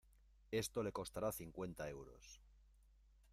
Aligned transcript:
Esto 0.49 0.81
le 0.81 0.91
costará 0.91 1.31
cincuenta 1.31 1.87
euros. 1.87 2.41